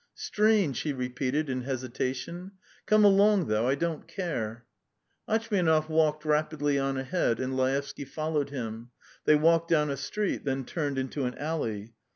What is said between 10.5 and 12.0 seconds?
turned into an alley.